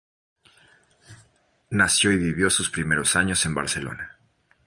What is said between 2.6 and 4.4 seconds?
primeros años en Barcelona.